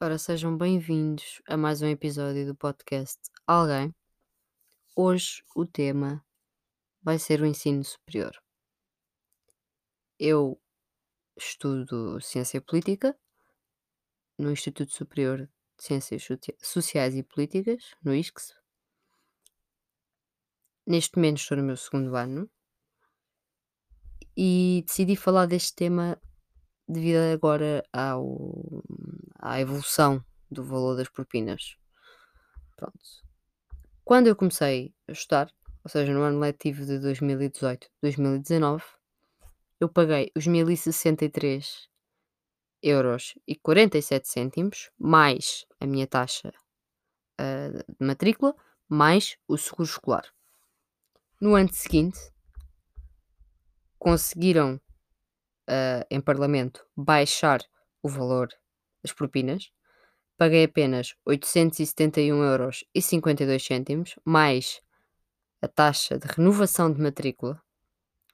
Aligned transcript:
Ora, 0.00 0.18
sejam 0.18 0.56
bem-vindos 0.56 1.40
a 1.48 1.56
mais 1.56 1.80
um 1.80 1.86
episódio 1.86 2.44
do 2.46 2.54
podcast 2.54 3.18
Alguém. 3.46 3.94
Hoje 4.94 5.42
o 5.54 5.64
tema 5.66 6.24
vai 7.02 7.18
ser 7.18 7.40
o 7.40 7.46
ensino 7.46 7.82
superior. 7.82 8.32
Eu 10.18 10.60
estudo 11.36 12.20
Ciência 12.20 12.60
Política 12.60 13.18
no 14.38 14.50
Instituto 14.50 14.92
Superior 14.92 15.46
de 15.78 15.84
Ciências 15.84 16.22
Socia- 16.24 16.56
Sociais 16.60 17.14
e 17.14 17.22
Políticas, 17.22 17.94
no 18.04 18.14
ISCS. 18.14 18.54
Neste 20.86 21.16
momento 21.16 21.38
estou 21.38 21.56
no 21.56 21.64
meu 21.64 21.76
segundo 21.76 22.14
ano 22.16 22.50
e 24.36 24.84
decidi 24.86 25.16
falar 25.16 25.46
deste 25.46 25.74
tema 25.74 26.20
devido 26.88 27.18
agora 27.34 27.82
ao, 27.92 28.82
à 29.38 29.60
evolução 29.60 30.24
do 30.50 30.64
valor 30.64 30.96
das 30.96 31.08
propinas. 31.08 31.76
Pronto. 32.76 32.98
Quando 34.04 34.28
eu 34.28 34.36
comecei 34.36 34.94
a 35.08 35.12
estudar, 35.12 35.52
ou 35.82 35.90
seja, 35.90 36.12
no 36.12 36.22
ano 36.22 36.38
letivo 36.38 36.84
de 36.84 36.98
2018-2019, 37.00 38.82
eu 39.80 39.88
paguei 39.88 40.30
os 40.34 40.46
1063 40.46 41.88
euros 42.82 43.34
e 43.46 43.56
47 43.56 44.28
cêntimos, 44.28 44.90
mais 44.98 45.66
a 45.80 45.86
minha 45.86 46.06
taxa 46.06 46.52
ah, 47.38 47.84
de 47.98 48.06
matrícula, 48.06 48.54
mais 48.88 49.36
o 49.48 49.56
seguro 49.58 49.88
escolar. 49.88 50.24
No 51.40 51.54
ano 51.54 51.72
seguinte, 51.72 52.18
conseguiram 53.98 54.80
ah, 55.68 56.06
em 56.10 56.20
Parlamento 56.20 56.86
baixar 56.96 57.60
o 58.02 58.08
valor 58.08 58.48
das 59.06 59.12
propinas. 59.12 59.70
Paguei 60.36 60.64
apenas 60.64 61.14
871 61.24 62.42
euros 62.42 62.84
e 62.94 63.00
52 63.00 63.64
cêntimos, 63.64 64.16
mais 64.24 64.82
a 65.62 65.68
taxa 65.68 66.18
de 66.18 66.26
renovação 66.26 66.92
de 66.92 67.00
matrícula, 67.00 67.62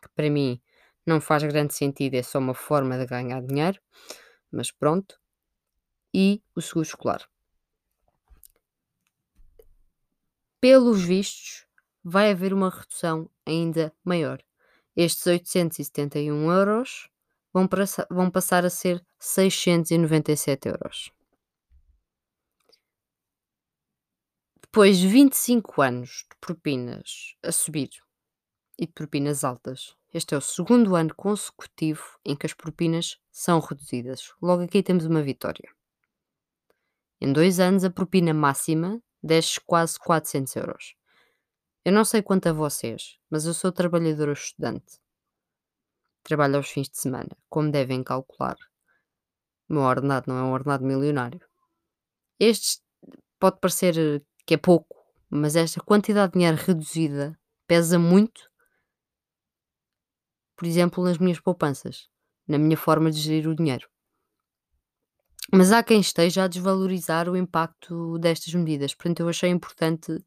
que 0.01 0.09
para 0.15 0.29
mim 0.29 0.61
não 1.07 1.21
faz 1.21 1.43
grande 1.45 1.75
sentido, 1.75 2.15
é 2.15 2.23
só 2.23 2.39
uma 2.39 2.55
forma 2.55 2.99
de 2.99 3.07
ganhar 3.07 3.41
dinheiro, 3.43 3.81
mas 4.51 4.73
pronto, 4.73 5.19
e 6.13 6.43
o 6.57 6.61
seguro 6.61 6.87
escolar. 6.87 7.29
Pelos 10.61 11.03
vistos, 11.03 11.67
vai 12.03 12.33
haver 12.33 12.53
uma 12.53 12.71
redução 12.71 13.31
ainda 13.47 13.93
maior. 14.05 14.43
Estes 14.97 15.27
871 15.27 16.51
euros 16.51 17.09
vão, 17.53 17.69
vão 18.11 18.31
passar 18.31 18.65
a 18.65 18.71
ser 18.71 19.05
697 19.19 20.69
euros. 20.69 21.13
Depois 24.61 24.97
de 24.97 25.07
25 25.07 25.83
anos 25.83 26.25
de 26.31 26.37
propinas 26.41 27.37
a 27.43 27.53
subir 27.53 27.91
e 28.79 28.87
de 28.87 28.93
propinas 28.93 29.45
altas, 29.45 29.95
este 30.15 30.35
é 30.35 30.39
o 30.39 30.41
segundo 30.41 30.97
ano 30.97 31.15
consecutivo 31.15 32.19
em 32.25 32.35
que 32.35 32.47
as 32.47 32.55
propinas 32.55 33.19
são 33.31 33.61
reduzidas. 33.61 34.33
Logo 34.41 34.63
aqui 34.63 34.83
temos 34.83 35.05
uma 35.05 35.23
vitória. 35.23 35.71
Em 37.21 37.33
dois 37.33 37.61
anos, 37.61 37.85
a 37.85 37.91
propina 37.91 38.33
máxima 38.33 39.01
desce 39.23 39.61
quase 39.61 39.99
400 39.99 40.57
euros. 40.57 40.95
Eu 41.85 41.93
não 41.93 42.05
sei 42.05 42.23
quanto 42.23 42.49
a 42.49 42.53
vocês, 42.53 43.19
mas 43.29 43.45
eu 43.45 43.53
sou 43.53 43.71
trabalhadora 43.71 44.33
estudante. 44.33 45.02
Trabalho 46.23 46.57
aos 46.57 46.69
fins 46.69 46.89
de 46.89 46.99
semana, 46.99 47.37
como 47.49 47.71
devem 47.71 48.03
calcular. 48.03 48.57
O 49.69 49.75
meu 49.75 49.83
ordenado 49.83 50.27
não 50.29 50.39
é 50.39 50.43
um 50.43 50.53
ordenado 50.53 50.85
milionário. 50.85 51.41
Este 52.39 52.81
pode 53.39 53.59
parecer 53.61 53.97
eh, 53.99 54.21
que 54.47 54.55
é 54.55 54.57
pouco, 54.57 54.97
mas 55.31 55.57
esta 55.57 55.81
quantidade 55.81 56.33
de 56.33 56.39
dinheiro 56.39 56.57
reduzida 56.57 57.39
pesa 57.67 57.99
muito, 57.99 58.51
por 60.57 60.67
exemplo, 60.67 61.03
nas 61.03 61.19
minhas 61.19 61.41
poupanças, 61.41 62.09
na 62.47 62.59
minha 62.59 62.77
forma 62.77 63.11
de 63.11 63.19
gerir 63.19 63.49
o 63.49 63.55
dinheiro. 63.55 63.89
Mas 65.53 65.73
há 65.73 65.83
quem 65.83 66.01
esteja 66.01 66.45
a 66.45 66.49
desvalorizar 66.49 67.29
o 67.29 67.37
impacto 67.37 68.19
destas 68.19 68.55
medidas, 68.55 68.95
portanto, 68.95 69.21
eu 69.21 69.29
achei 69.29 69.51
importante 69.51 70.25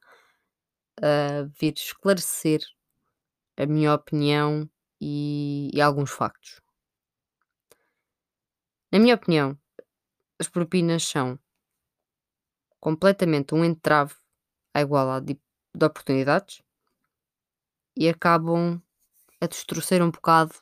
ah, 1.02 1.48
vir 1.60 1.74
esclarecer 1.76 2.62
a 3.58 3.66
minha 3.66 3.94
opinião 3.94 4.70
e, 5.08 5.70
e 5.72 5.80
alguns 5.80 6.10
factos. 6.10 6.60
Na 8.92 8.98
minha 8.98 9.14
opinião, 9.14 9.56
as 10.40 10.48
propinas 10.48 11.04
são 11.04 11.38
completamente 12.80 13.54
um 13.54 13.64
entrave 13.64 14.16
à 14.74 14.82
igualdade 14.82 15.34
de, 15.34 15.40
de 15.76 15.86
oportunidades 15.86 16.64
e 17.96 18.10
acabam 18.10 18.82
a 19.40 19.46
distorcer 19.46 20.02
um 20.02 20.10
bocado 20.10 20.56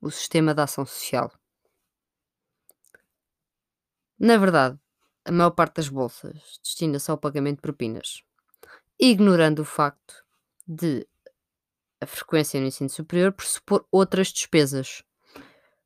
o 0.00 0.10
sistema 0.10 0.54
de 0.54 0.62
ação 0.62 0.86
social. 0.86 1.30
Na 4.18 4.38
verdade, 4.38 4.78
a 5.26 5.32
maior 5.32 5.50
parte 5.50 5.76
das 5.76 5.90
bolsas 5.90 6.58
destina-se 6.62 7.10
ao 7.10 7.18
pagamento 7.18 7.56
de 7.56 7.62
propinas, 7.62 8.22
ignorando 8.98 9.60
o 9.60 9.66
facto 9.66 10.24
de 10.66 11.06
a 12.00 12.06
frequência 12.06 12.60
no 12.60 12.66
ensino 12.66 12.88
superior 12.88 13.32
pressupor 13.32 13.86
outras 13.90 14.28
despesas, 14.28 15.02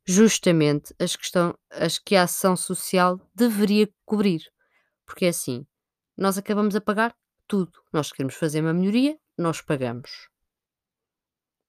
justamente 0.07 0.95
as 0.99 1.17
que, 1.17 1.25
estão, 1.25 1.59
as 1.71 1.99
que 1.99 2.15
a 2.15 2.23
ação 2.23 2.57
social 2.57 3.21
deveria 3.35 3.89
cobrir. 4.05 4.43
Porque 5.05 5.27
é 5.27 5.29
assim, 5.29 5.67
nós 6.17 6.39
acabamos 6.39 6.77
a 6.77 6.81
pagar 6.81 7.15
tudo. 7.47 7.73
Nós 7.93 8.13
queremos 8.13 8.35
fazer 8.35 8.61
uma 8.61 8.73
melhoria, 8.73 9.19
nós 9.37 9.61
pagamos. 9.61 10.29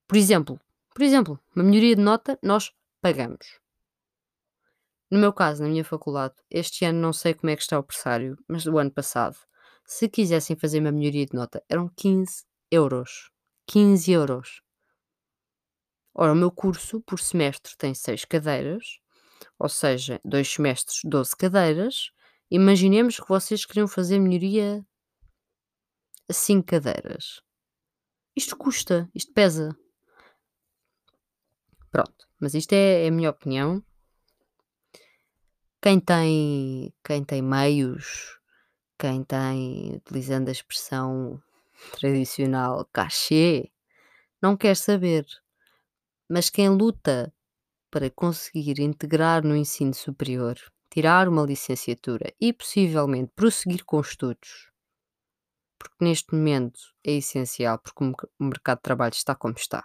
Por 0.07 0.17
exemplo, 0.17 0.59
por 0.93 1.01
exemplo, 1.01 1.39
uma 1.55 1.65
melhoria 1.65 1.95
de 1.95 2.01
nota, 2.01 2.39
nós 2.41 2.71
pagamos. 3.01 3.59
No 5.09 5.19
meu 5.19 5.33
caso, 5.33 5.63
na 5.63 5.69
minha 5.69 5.83
faculdade, 5.83 6.35
este 6.49 6.85
ano 6.85 6.99
não 6.99 7.13
sei 7.13 7.33
como 7.33 7.49
é 7.49 7.55
que 7.55 7.61
está 7.61 7.77
o 7.77 7.83
pressário, 7.83 8.37
mas 8.47 8.63
do 8.63 8.77
ano 8.77 8.91
passado, 8.91 9.37
se 9.85 10.09
quisessem 10.09 10.55
fazer 10.55 10.79
uma 10.79 10.91
melhoria 10.91 11.25
de 11.25 11.33
nota, 11.33 11.63
eram 11.69 11.89
15 11.95 12.43
euros. 12.71 13.29
15 13.67 14.11
euros. 14.11 14.61
Ora, 16.13 16.31
o 16.31 16.35
meu 16.35 16.51
curso, 16.51 17.01
por 17.01 17.19
semestre, 17.19 17.75
tem 17.77 17.93
6 17.93 18.25
cadeiras, 18.25 18.99
ou 19.59 19.67
seja, 19.67 20.21
dois 20.23 20.47
semestres, 20.47 21.01
12 21.03 21.35
cadeiras. 21.35 22.11
Imaginemos 22.49 23.19
que 23.19 23.27
vocês 23.27 23.65
queriam 23.65 23.87
fazer 23.87 24.19
melhoria 24.19 24.85
a 26.29 26.33
5 26.33 26.65
cadeiras. 26.65 27.41
Isto 28.35 28.55
custa, 28.55 29.09
isto 29.13 29.33
pesa. 29.33 29.75
Pronto, 31.91 32.27
mas 32.39 32.53
isto 32.53 32.73
é, 32.73 33.05
é 33.05 33.07
a 33.07 33.11
minha 33.11 33.29
opinião. 33.29 33.83
Quem 35.81 35.99
tem, 35.99 36.93
quem 37.03 37.23
tem 37.23 37.41
meios, 37.41 38.39
quem 38.97 39.23
tem, 39.23 39.95
utilizando 39.95 40.49
a 40.49 40.51
expressão 40.51 41.41
tradicional, 41.99 42.85
cachê, 42.93 43.71
não 44.41 44.57
quer 44.57 44.75
saber. 44.77 45.25
Mas 46.29 46.51
quem 46.51 46.69
luta 46.69 47.33
para 47.91 48.09
conseguir 48.11 48.79
integrar 48.81 49.43
no 49.43 49.55
ensino 49.55 49.93
superior, 49.93 50.57
tirar 50.89 51.27
uma 51.29 51.43
licenciatura 51.43 52.33
e 52.41 52.53
possivelmente 52.53 53.31
prosseguir 53.35 53.85
com 53.85 54.01
estudos, 54.01 54.71
porque 55.79 56.03
neste 56.03 56.33
momento 56.35 56.79
é 57.03 57.13
essencial, 57.13 57.79
porque 57.79 58.03
o 58.03 58.07
merc- 58.07 58.29
o 58.39 58.43
mercado 58.43 58.77
de 58.79 58.83
trabalho 58.83 59.13
está 59.13 59.33
como 59.35 59.55
está. 59.57 59.83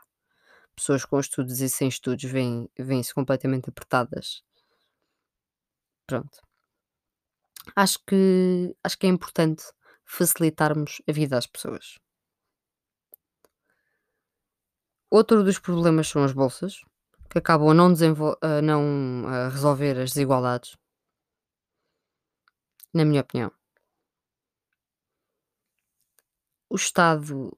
Pessoas 0.77 1.05
com 1.07 1.21
estudos 1.21 1.61
e 1.61 1.69
sem 1.71 1.89
estudos 1.89 2.25
vêm- 2.31 2.69
vêm-se 2.79 3.15
completamente 3.15 3.71
apertadas. 3.71 4.43
Pronto. 6.07 6.39
Acho 7.77 7.99
que, 8.07 8.75
acho 8.85 8.99
que 8.99 9.07
é 9.07 9.11
importante 9.11 9.65
facilitarmos 10.11 11.01
a 11.09 11.13
vida 11.13 11.39
às 11.39 11.47
pessoas. 11.47 11.99
Outro 15.09 15.45
dos 15.45 15.59
problemas 15.59 16.09
são 16.09 16.25
as 16.25 16.33
bolsas, 16.33 16.81
que 17.31 17.39
acabam 17.39 17.71
a 17.71 17.75
não, 17.75 17.95
a 18.43 18.61
não 18.61 19.29
a 19.29 19.49
resolver 19.49 19.99
as 20.01 20.11
desigualdades, 20.11 20.77
na 22.93 23.05
minha 23.05 23.21
opinião. 23.21 23.53
O 26.69 26.75
Estado, 26.75 27.57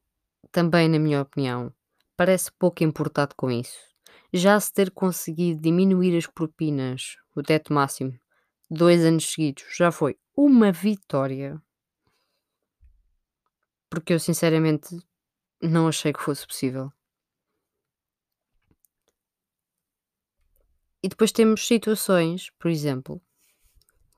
também, 0.51 0.89
na 0.91 0.99
minha 0.99 1.23
opinião, 1.23 1.73
parece 2.17 2.53
pouco 2.53 2.85
importado 2.85 3.35
com 3.35 3.51
isso. 3.51 3.79
Já 4.31 4.61
se 4.61 4.73
ter 4.73 4.91
conseguido 4.91 5.61
diminuir 5.61 6.17
as 6.17 6.27
propinas, 6.27 7.17
o 7.35 7.43
teto 7.43 7.73
máximo, 7.73 8.19
dois 8.71 9.05
anos 9.05 9.31
seguidos, 9.31 9.65
já 9.75 9.91
foi 9.91 10.19
uma 10.37 10.71
vitória. 10.71 11.61
Porque 13.93 14.15
eu, 14.15 14.19
sinceramente, 14.19 14.97
não 15.61 15.87
achei 15.87 16.15
que 16.15 16.23
fosse 16.23 16.47
possível. 16.47 16.91
E 21.03 21.11
depois 21.11 21.31
temos 21.31 21.67
situações, 21.67 22.50
por 22.59 22.71
exemplo, 22.71 23.21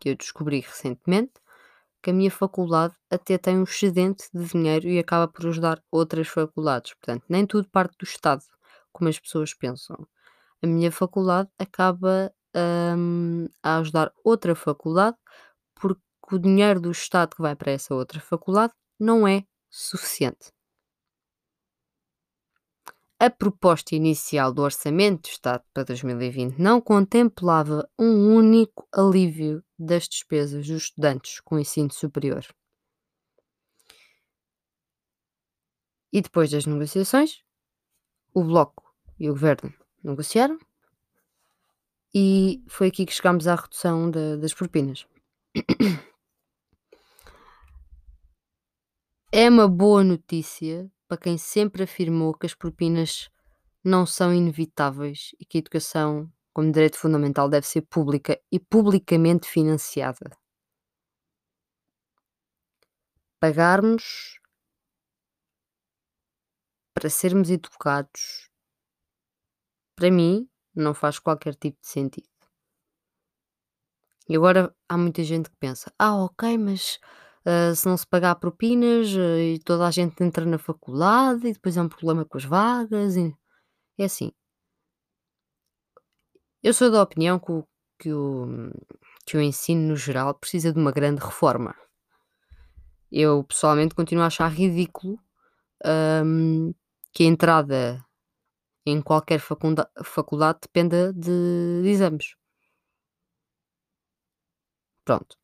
eu 0.05 0.15
descobri 0.15 0.61
recentemente 0.61 1.32
que 2.00 2.11
a 2.11 2.12
minha 2.12 2.31
faculdade 2.31 2.94
até 3.11 3.37
tem 3.37 3.59
um 3.59 3.65
excedente 3.65 4.29
de 4.32 4.44
dinheiro 4.44 4.87
e 4.87 4.97
acaba 4.97 5.26
por 5.26 5.44
ajudar 5.49 5.82
outras 5.91 6.29
faculdades. 6.29 6.94
Portanto, 6.94 7.25
nem 7.29 7.44
tudo 7.44 7.69
parte 7.69 7.99
do 7.99 8.05
Estado, 8.05 8.44
como 8.93 9.11
as 9.11 9.19
pessoas 9.19 9.55
pensam. 9.55 10.06
A 10.62 10.69
minha 10.69 10.93
faculdade 10.93 11.50
acaba 11.59 12.32
hum, 12.97 13.49
a 13.61 13.79
ajudar 13.79 14.12
outra 14.23 14.55
faculdade 14.55 15.17
porque 15.75 16.00
o 16.31 16.38
dinheiro 16.38 16.81
do 16.81 16.93
Estado 16.93 17.35
que 17.35 17.43
vai 17.43 17.56
para 17.56 17.73
essa 17.73 17.93
outra 17.93 18.21
faculdade 18.21 18.73
não 19.00 19.26
é 19.26 19.44
suficiente. 19.75 20.53
A 23.19 23.29
proposta 23.29 23.94
inicial 23.94 24.53
do 24.53 24.62
Orçamento 24.62 25.23
do 25.23 25.32
Estado 25.32 25.65
para 25.73 25.82
2020 25.85 26.59
não 26.59 26.81
contemplava 26.81 27.88
um 27.99 28.37
único 28.37 28.87
alívio 28.93 29.65
das 29.76 30.09
despesas 30.09 30.67
dos 30.69 30.82
estudantes 30.85 31.41
com 31.41 31.59
ensino 31.59 31.93
superior. 31.93 32.44
E 36.12 36.21
depois 36.21 36.50
das 36.53 36.67
negociações, 36.67 37.43
o 38.32 38.44
Bloco 38.44 38.94
e 39.19 39.29
o 39.29 39.32
Governo 39.32 39.75
negociaram 40.03 40.59
e 42.15 42.62
foi 42.69 42.88
aqui 42.88 43.05
que 43.05 43.12
chegámos 43.12 43.49
à 43.49 43.56
redução 43.56 44.09
da- 44.09 44.37
das 44.37 44.55
propinas. 44.55 45.05
É 49.37 49.49
uma 49.49 49.67
boa 49.67 50.05
notícia 50.05 50.89
para 51.09 51.19
quem 51.19 51.37
sempre 51.37 51.83
afirmou 51.83 52.39
que 52.39 52.47
as 52.47 52.55
propinas 52.55 53.29
não 53.83 54.07
são 54.07 54.33
inevitáveis 54.33 55.35
e 55.41 55.45
que 55.45 55.59
a 55.59 55.61
educação, 55.61 56.33
como 56.53 56.71
direito 56.71 56.97
fundamental, 56.97 57.49
deve 57.49 57.67
ser 57.67 57.81
pública 57.83 58.41
e 58.53 58.61
publicamente 58.61 59.49
financiada. 59.49 60.31
Pagarmos 63.41 64.39
para 66.95 67.11
sermos 67.11 67.51
educados, 67.51 68.49
para 69.97 70.13
mim, 70.13 70.49
não 70.73 70.95
faz 70.95 71.19
qualquer 71.19 71.57
tipo 71.57 71.81
de 71.81 71.89
sentido. 71.89 72.29
E 74.29 74.37
agora 74.37 74.73
há 74.89 74.97
muita 74.97 75.25
gente 75.25 75.51
que 75.51 75.57
pensa: 75.57 75.93
ah, 75.99 76.23
ok, 76.23 76.57
mas 76.57 77.01
ah, 77.44 77.75
se 77.75 77.87
não 77.87 77.96
se 77.96 78.06
pagar 78.06 78.35
propinas 78.37 79.08
ah, 79.17 79.38
e 79.38 79.58
toda 79.58 79.87
a 79.87 79.91
gente 79.91 80.23
entra 80.23 80.44
na 80.46 80.58
faculdade 80.58 81.46
e 81.46 81.52
depois 81.52 81.76
há 81.76 81.82
um 81.82 81.88
problema 81.88 82.25
com 82.25 82.38
as 82.38 82.44
vagas. 82.44 83.17
E... 83.17 83.35
É 83.99 84.05
assim. 84.05 84.32
Eu 86.62 86.73
sou 86.73 86.91
da 86.91 87.02
opinião 87.02 87.38
que 87.38 87.52
o, 87.52 87.67
que 87.99 88.12
o, 88.12 88.70
que 89.26 89.37
o 89.37 89.41
ensino 89.41 89.88
no 89.88 89.96
geral 89.96 90.35
precisa 90.35 90.73
de 90.73 90.79
uma 90.79 90.93
grande 90.93 91.20
reforma. 91.23 91.75
Eu 93.12 93.44
pessoalmente 93.44 93.94
continuo 93.94 94.25
a 94.25 94.29
achar 94.29 94.49
ridículo 94.49 95.19
que 97.12 97.23
a 97.23 97.26
entrada 97.26 98.05
em 98.87 99.00
qualquer 99.02 99.38
faculdade 99.38 100.58
dependa 100.62 101.12
de, 101.12 101.82
de 101.82 101.88
exames. 101.88 102.35
Pronto. 105.05 105.37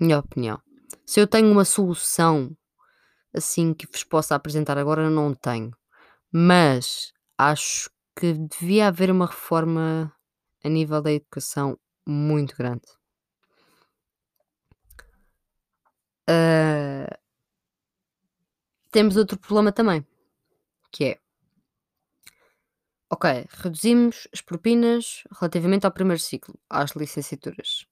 Minha 0.00 0.18
opinião. 0.18 0.65
Se 1.04 1.20
eu 1.20 1.26
tenho 1.26 1.50
uma 1.50 1.64
solução 1.64 2.56
assim 3.34 3.74
que 3.74 3.86
vos 3.86 4.04
possa 4.04 4.34
apresentar 4.34 4.78
agora, 4.78 5.10
não 5.10 5.34
tenho. 5.34 5.76
Mas 6.32 7.12
acho 7.38 7.90
que 8.18 8.32
devia 8.32 8.88
haver 8.88 9.10
uma 9.10 9.26
reforma 9.26 10.12
a 10.64 10.68
nível 10.68 11.02
da 11.02 11.12
educação 11.12 11.78
muito 12.06 12.56
grande. 12.56 12.86
Ah, 16.28 17.18
temos 18.90 19.16
outro 19.16 19.38
problema 19.38 19.70
também, 19.72 20.04
que 20.90 21.04
é 21.04 21.20
ok, 23.10 23.46
reduzimos 23.50 24.26
as 24.32 24.40
propinas 24.40 25.22
relativamente 25.38 25.86
ao 25.86 25.92
primeiro 25.92 26.20
ciclo, 26.20 26.58
às 26.68 26.90
licenciaturas. 26.92 27.86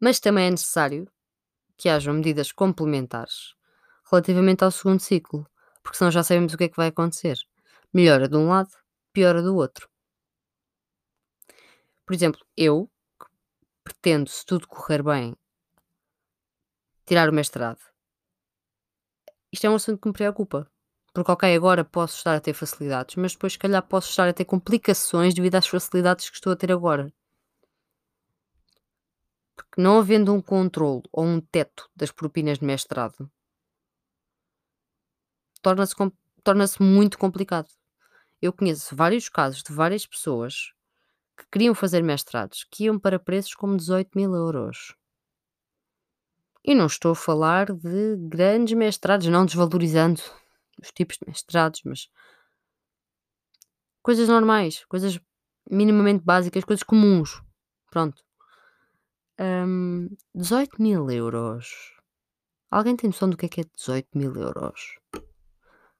Mas 0.00 0.20
também 0.20 0.46
é 0.46 0.50
necessário 0.50 1.10
que 1.76 1.88
hajam 1.88 2.14
medidas 2.14 2.52
complementares 2.52 3.54
relativamente 4.10 4.62
ao 4.64 4.70
segundo 4.70 5.00
ciclo, 5.00 5.46
porque 5.82 5.98
senão 5.98 6.10
já 6.10 6.22
sabemos 6.22 6.54
o 6.54 6.58
que 6.58 6.64
é 6.64 6.68
que 6.68 6.76
vai 6.76 6.88
acontecer. 6.88 7.36
Melhora 7.92 8.28
de 8.28 8.36
um 8.36 8.48
lado, 8.48 8.70
piora 9.12 9.42
do 9.42 9.56
outro. 9.56 9.88
Por 12.04 12.14
exemplo, 12.14 12.40
eu 12.56 12.88
pretendo, 13.82 14.28
se 14.30 14.44
tudo 14.44 14.68
correr 14.68 15.02
bem, 15.02 15.36
tirar 17.04 17.28
o 17.28 17.32
mestrado. 17.32 17.80
Isto 19.52 19.66
é 19.66 19.70
um 19.70 19.76
assunto 19.76 20.00
que 20.00 20.08
me 20.08 20.12
preocupa. 20.12 20.70
Porque, 21.12 21.32
ok, 21.32 21.56
agora 21.56 21.84
posso 21.84 22.16
estar 22.18 22.36
a 22.36 22.40
ter 22.40 22.52
facilidades, 22.52 23.16
mas 23.16 23.32
depois, 23.32 23.54
se 23.54 23.58
calhar, 23.58 23.82
posso 23.82 24.10
estar 24.10 24.28
a 24.28 24.34
ter 24.34 24.44
complicações 24.44 25.32
devido 25.32 25.54
às 25.54 25.66
facilidades 25.66 26.28
que 26.28 26.36
estou 26.36 26.52
a 26.52 26.56
ter 26.56 26.70
agora. 26.70 27.10
Porque 29.76 29.82
não 29.82 29.98
havendo 29.98 30.32
um 30.32 30.40
controle 30.40 31.02
ou 31.12 31.22
um 31.26 31.38
teto 31.40 31.90
das 31.94 32.10
propinas 32.10 32.58
de 32.58 32.64
mestrado, 32.64 33.30
torna-se 35.62 35.94
com- 35.94 36.10
torna-se 36.42 36.82
muito 36.82 37.18
complicado. 37.18 37.68
Eu 38.42 38.52
conheço 38.52 38.96
vários 38.96 39.28
casos 39.28 39.62
de 39.62 39.72
várias 39.72 40.06
pessoas 40.06 40.72
que 41.38 41.46
queriam 41.52 41.74
fazer 41.74 42.02
mestrados 42.02 42.66
que 42.70 42.84
iam 42.84 42.98
para 42.98 43.18
preços 43.18 43.54
como 43.54 43.76
18 43.76 44.10
mil 44.16 44.34
euros. 44.34 44.94
E 46.62 46.74
não 46.74 46.84
estou 46.86 47.12
a 47.12 47.16
falar 47.16 47.72
de 47.72 48.14
grandes 48.28 48.76
mestrados, 48.76 49.26
não 49.28 49.46
desvalorizando 49.46 50.20
os 50.82 50.90
tipos 50.92 51.16
de 51.16 51.26
mestrados, 51.26 51.80
mas 51.84 52.08
coisas 54.02 54.28
normais, 54.28 54.84
coisas 54.86 55.20
minimamente 55.70 56.24
básicas, 56.24 56.64
coisas 56.64 56.82
comuns. 56.82 57.42
Pronto. 57.90 58.22
Hum, 59.38 60.08
18 60.34 60.80
mil 60.80 61.10
euros. 61.10 61.92
Alguém 62.70 62.96
tem 62.96 63.10
noção 63.10 63.30
do 63.30 63.36
que 63.36 63.46
é 63.46 63.48
que 63.48 63.60
é 63.62 63.64
18 63.76 64.08
mil 64.16 64.34
euros? 64.36 64.98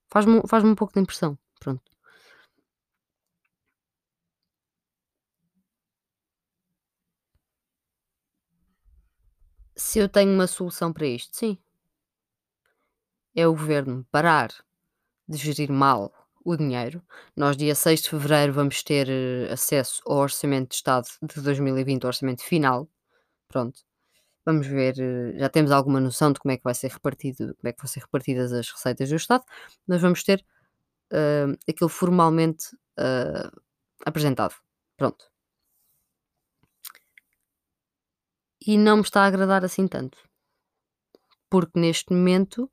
Faz-me 0.09 0.41
faz 0.49 0.65
um 0.65 0.75
pouco 0.75 0.94
de 0.94 1.00
impressão. 1.00 1.38
Pronto. 1.61 1.83
Se 9.77 9.99
eu 9.99 10.08
tenho 10.08 10.32
uma 10.32 10.46
solução 10.46 10.93
para 10.93 11.06
isto, 11.06 11.37
sim. 11.37 11.58
É 13.34 13.46
o 13.46 13.53
governo 13.53 14.06
parar 14.10 14.51
de 15.29 15.37
gerir 15.37 15.70
mal 15.70 16.13
o 16.44 16.56
dinheiro. 16.56 17.03
Nós, 17.37 17.56
dia 17.56 17.75
6 17.75 18.01
de 18.03 18.10
fevereiro, 18.10 18.53
vamos 18.53 18.82
ter 18.82 19.08
eh, 19.08 19.53
acesso 19.53 20.01
ao 20.06 20.19
Orçamento 20.19 20.70
de 20.70 20.77
Estado 20.77 21.06
de 21.22 21.41
2020, 21.43 22.05
o 22.05 22.06
Orçamento 22.06 22.43
Final. 22.43 22.89
Pronto. 23.48 23.81
Vamos 24.46 24.67
ver, 24.69 24.96
eh, 25.00 25.38
já 25.38 25.48
temos 25.50 25.72
alguma 25.72 26.00
noção 26.00 26.32
de 26.32 26.41
como 26.41 26.53
é 26.53 26.56
que 26.58 26.65
vai 26.65 26.74
ser 26.74 26.91
repartido, 26.93 27.55
como 27.56 27.69
é 27.69 27.72
que 27.72 27.82
vão 27.82 27.88
ser 27.88 28.00
repartidas 28.00 28.53
as 28.53 28.70
receitas 28.70 29.08
do 29.10 29.17
Estado, 29.17 29.44
mas 29.86 30.03
vamos 30.03 30.22
ter 30.24 30.44
ah, 31.12 31.46
aquilo 31.69 31.91
formalmente 31.91 32.69
ah, 32.98 33.50
apresentado. 34.06 34.55
Pronto. 34.96 35.26
E 38.60 38.76
não 38.76 38.96
me 38.98 39.03
está 39.03 39.22
a 39.22 39.26
agradar 39.26 39.65
assim 39.65 39.88
tanto. 39.88 40.19
Porque 41.50 41.79
neste 41.81 42.12
momento 42.12 42.70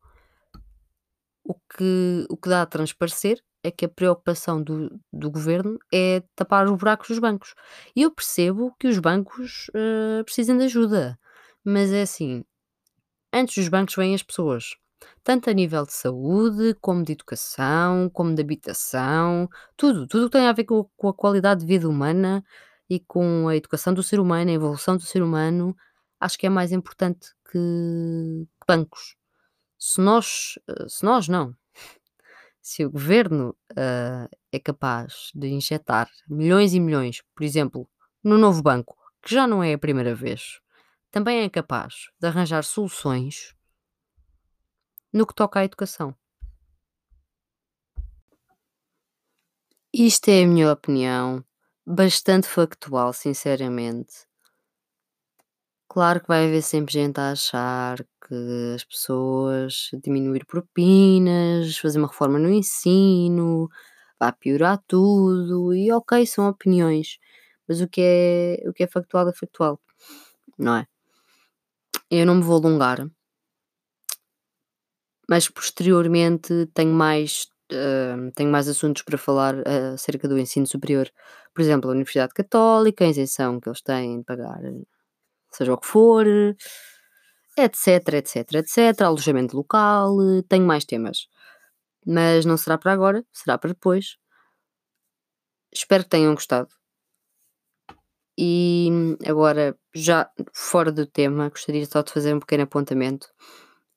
o 1.45 1.55
que, 1.55 2.25
o 2.29 2.37
que 2.37 2.49
dá 2.49 2.61
a 2.61 2.65
transparecer 2.65 3.43
é 3.63 3.71
que 3.71 3.85
a 3.85 3.89
preocupação 3.89 4.61
do, 4.61 4.99
do 5.11 5.31
governo 5.31 5.79
é 5.91 6.21
tapar 6.35 6.65
os 6.65 6.77
buracos 6.77 7.07
dos 7.07 7.19
bancos. 7.19 7.55
E 7.95 8.01
eu 8.01 8.11
percebo 8.11 8.75
que 8.79 8.87
os 8.87 8.99
bancos 8.99 9.71
ah, 9.73 10.23
precisam 10.23 10.57
de 10.57 10.65
ajuda, 10.65 11.17
mas 11.63 11.91
é 11.91 12.01
assim: 12.01 12.43
antes 13.33 13.55
dos 13.55 13.69
bancos 13.69 13.95
vêm 13.95 14.13
as 14.13 14.23
pessoas, 14.23 14.75
tanto 15.23 15.49
a 15.49 15.53
nível 15.53 15.85
de 15.85 15.93
saúde, 15.93 16.75
como 16.81 17.03
de 17.03 17.13
educação, 17.13 18.09
como 18.09 18.35
de 18.35 18.41
habitação, 18.41 19.49
tudo, 19.77 20.07
tudo 20.07 20.29
que 20.29 20.37
tem 20.37 20.47
a 20.47 20.53
ver 20.53 20.65
com, 20.65 20.83
com 20.97 21.07
a 21.07 21.13
qualidade 21.13 21.61
de 21.61 21.67
vida 21.67 21.87
humana 21.87 22.43
e 22.89 22.99
com 22.99 23.47
a 23.47 23.55
educação 23.55 23.93
do 23.93 24.03
ser 24.03 24.19
humano, 24.19 24.51
a 24.51 24.53
evolução 24.53 24.97
do 24.97 25.03
ser 25.03 25.23
humano, 25.23 25.75
acho 26.19 26.37
que 26.37 26.45
é 26.47 26.49
mais 26.49 26.71
importante 26.71 27.33
que, 27.51 27.57
que 27.57 28.65
bancos. 28.67 29.15
Se 29.79 30.01
nós, 30.01 30.59
eh, 30.67 30.85
se 30.87 31.03
nós 31.03 31.27
não, 31.27 31.55
se 32.63 32.85
o 32.85 32.89
governo 32.89 33.55
ah, 33.77 34.29
é 34.51 34.59
capaz 34.59 35.29
de 35.35 35.49
injetar 35.49 36.09
milhões 36.27 36.73
e 36.73 36.79
milhões, 36.79 37.21
por 37.35 37.43
exemplo, 37.43 37.89
no 38.23 38.37
novo 38.37 38.61
banco, 38.63 38.97
que 39.21 39.35
já 39.35 39.45
não 39.45 39.61
é 39.61 39.73
a 39.73 39.77
primeira 39.77 40.15
vez, 40.15 40.61
também 41.11 41.43
é 41.43 41.49
capaz 41.49 42.09
de 42.19 42.27
arranjar 42.27 42.63
soluções 42.63 43.53
no 45.11 45.27
que 45.27 45.35
toca 45.35 45.59
à 45.59 45.65
educação. 45.65 46.15
Isto 49.93 50.29
é 50.29 50.43
a 50.43 50.47
minha 50.47 50.71
opinião, 50.71 51.45
bastante 51.85 52.47
factual, 52.47 53.13
sinceramente. 53.13 54.25
Claro 55.93 56.21
que 56.21 56.27
vai 56.27 56.45
haver 56.47 56.63
sempre 56.63 56.91
gente 56.93 57.19
a 57.19 57.31
achar 57.33 57.97
que 58.27 58.73
as 58.75 58.83
pessoas 58.83 59.91
diminuir 60.03 60.43
propinas, 60.45 61.77
fazer 61.77 61.99
uma 61.99 62.07
reforma 62.07 62.39
no 62.39 62.49
ensino, 62.49 63.69
vai 64.19 64.33
piorar 64.33 64.81
tudo 64.87 65.71
e 65.75 65.91
ok, 65.91 66.25
são 66.25 66.47
opiniões, 66.49 67.19
mas 67.67 67.79
o 67.81 67.87
que 67.87 68.01
é 68.01 68.67
o 68.69 68.73
que 68.73 68.83
é 68.83 68.87
factual 68.87 69.29
é 69.29 69.33
factual, 69.33 69.79
não 70.57 70.77
é? 70.77 70.87
Eu 72.09 72.25
não 72.25 72.35
me 72.35 72.41
vou 72.43 72.55
alongar. 72.55 72.99
Mas 75.29 75.49
posteriormente 75.49 76.67
tenho 76.73 76.93
mais, 76.93 77.47
hã, 77.71 78.29
tenho 78.35 78.51
mais 78.51 78.67
assuntos 78.67 79.01
para 79.03 79.17
falar 79.17 79.55
ah, 79.67 79.93
acerca 79.93 80.27
do 80.27 80.37
ensino 80.39 80.65
superior. 80.67 81.09
Por 81.53 81.61
exemplo, 81.61 81.89
a 81.89 81.93
Universidade 81.93 82.33
Católica, 82.33 83.05
a 83.05 83.09
isenção 83.09 83.59
que 83.59 83.69
eles 83.69 83.81
têm 83.81 84.19
de 84.19 84.25
pagar 84.25 84.59
seja 85.57 85.73
o 85.73 85.77
que 85.77 85.87
for, 85.87 86.25
etc, 87.57 88.13
etc, 88.15 88.53
etc, 88.55 89.01
alojamento 89.01 89.55
local, 89.55 90.15
tenho 90.49 90.65
mais 90.65 90.85
temas. 90.85 91.27
Mas 92.05 92.45
não 92.45 92.57
será 92.57 92.77
para 92.77 92.93
agora, 92.93 93.25
será 93.31 93.57
para 93.57 93.69
depois. 93.69 94.17
Espero 95.73 96.03
que 96.03 96.09
tenham 96.09 96.33
gostado. 96.35 96.69
E 98.37 98.89
agora, 99.27 99.77
já 99.93 100.29
fora 100.53 100.91
do 100.91 101.05
tema, 101.05 101.49
gostaria 101.49 101.85
só 101.85 102.01
de 102.01 102.11
fazer 102.11 102.33
um 102.33 102.39
pequeno 102.39 102.63
apontamento. 102.63 103.27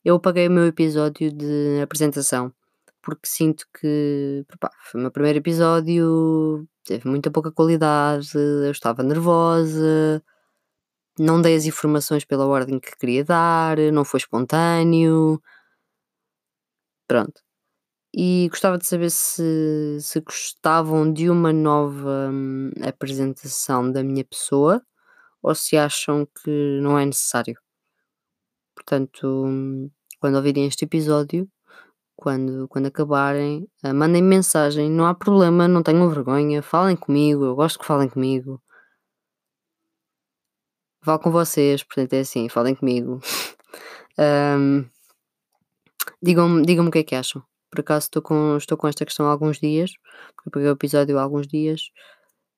Eu 0.05 0.15
apaguei 0.15 0.47
o 0.47 0.51
meu 0.51 0.67
episódio 0.67 1.31
de 1.31 1.81
apresentação, 1.81 2.53
porque 3.01 3.27
sinto 3.27 3.65
que, 3.79 4.45
pá, 4.59 4.71
foi 4.91 4.99
o 4.99 5.03
meu 5.03 5.11
primeiro 5.11 5.39
episódio, 5.39 6.67
teve 6.85 7.07
muita 7.09 7.31
pouca 7.31 7.51
qualidade, 7.51 8.29
eu 8.35 8.71
estava 8.71 9.03
nervosa, 9.03 10.23
não 11.19 11.41
dei 11.41 11.55
as 11.55 11.65
informações 11.65 12.25
pela 12.25 12.45
ordem 12.45 12.79
que 12.79 12.95
queria 12.97 13.23
dar, 13.23 13.77
não 13.93 14.05
foi 14.05 14.19
espontâneo. 14.19 15.41
Pronto. 17.07 17.41
E 18.13 18.47
gostava 18.49 18.77
de 18.77 18.87
saber 18.87 19.11
se, 19.11 19.99
se 20.01 20.19
gostavam 20.21 21.11
de 21.11 21.29
uma 21.29 21.53
nova 21.53 22.29
hum, 22.31 22.71
apresentação 22.83 23.91
da 23.91 24.03
minha 24.03 24.25
pessoa 24.25 24.81
ou 25.43 25.55
se 25.55 25.77
acham 25.77 26.25
que 26.43 26.79
não 26.81 26.97
é 26.99 27.05
necessário. 27.05 27.57
Portanto, 28.75 29.45
hum, 29.47 29.89
quando 30.19 30.35
ouvirem 30.35 30.67
este 30.67 30.85
episódio, 30.85 31.49
quando, 32.15 32.67
quando 32.69 32.87
acabarem, 32.87 33.67
ah, 33.83 33.93
mandem 33.93 34.23
mensagem, 34.23 34.89
não 34.91 35.05
há 35.05 35.15
problema, 35.15 35.67
não 35.67 35.83
tenham 35.83 36.09
vergonha, 36.09 36.61
falem 36.63 36.95
comigo, 36.97 37.45
eu 37.45 37.55
gosto 37.55 37.79
que 37.79 37.85
falem 37.85 38.09
comigo. 38.09 38.61
Falo 41.07 41.19
com 41.19 41.31
vocês, 41.31 41.83
portanto 41.83 42.11
é 42.11 42.19
assim, 42.19 42.49
falem 42.49 42.75
comigo. 42.75 43.21
Hum, 44.19 44.83
digam-me 46.19 46.65
digam 46.65 46.87
o 46.87 46.91
que 46.91 46.97
é 46.97 47.03
que 47.03 47.13
acham. 47.13 47.43
Por 47.69 47.81
acaso 47.81 48.05
estou 48.05 48.19
com, 48.19 48.57
estou 48.57 48.75
com 48.75 48.87
esta 48.87 49.05
questão 49.05 49.27
há 49.27 49.31
alguns 49.31 49.59
dias, 49.59 49.91
porque 50.35 50.49
peguei 50.49 50.67
o 50.69 50.71
episódio 50.71 51.19
há 51.19 51.21
alguns 51.21 51.45
dias. 51.45 51.91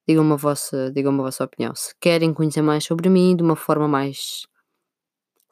Digam-me 0.08 0.32
a 0.32 0.36
vossa, 0.38 0.90
digam 0.90 1.14
a 1.20 1.24
vossa 1.24 1.44
opinião. 1.44 1.76
Se 1.76 1.94
querem 2.00 2.34
conhecer 2.34 2.62
mais 2.62 2.86
sobre 2.86 3.10
mim 3.10 3.36
de 3.36 3.44
uma 3.44 3.58
forma 3.58 3.90
mais 3.90 4.48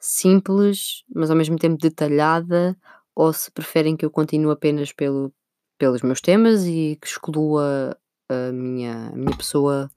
simples, 0.00 1.04
mas 1.14 1.30
ao 1.30 1.36
mesmo 1.36 1.58
tempo 1.58 1.76
detalhada, 1.76 2.74
ou 3.14 3.30
se 3.34 3.50
preferem 3.50 3.98
que 3.98 4.06
eu 4.06 4.10
continue 4.10 4.50
apenas 4.50 4.92
pelo, 4.92 5.30
pelos 5.76 6.00
meus 6.00 6.22
temas 6.22 6.64
e 6.64 6.98
que 7.02 7.06
exclua 7.06 7.94
a 8.30 8.50
minha, 8.50 9.10
a 9.10 9.14
minha 9.14 9.36
pessoa 9.36 9.90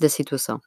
da 0.00 0.08
situação. 0.08 0.58